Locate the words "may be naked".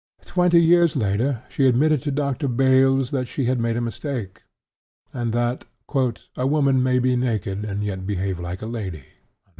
6.81-7.63